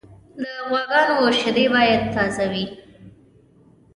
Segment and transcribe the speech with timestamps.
[0.41, 2.65] د غواګانو شیدې باید تازه وي.